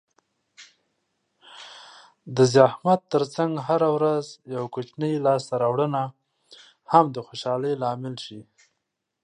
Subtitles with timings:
[2.35, 6.03] د زحمت ترڅنګ هره ورځ یوه کوچنۍ لاسته راوړنه
[6.91, 8.39] هم د خوشحالۍ لامل شي.